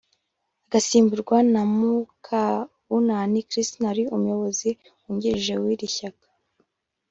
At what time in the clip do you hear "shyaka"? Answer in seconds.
5.95-6.27